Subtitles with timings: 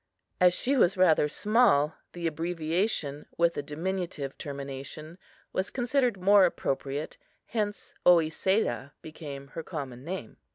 [0.39, 5.19] As she was rather small, the abbreviation with a diminutive termination
[5.53, 10.37] was considered more appropriate, hence Oesedah became her common name.